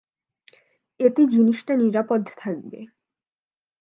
[0.99, 2.79] এতে জিনিসটা নিরাপদ থাকবে।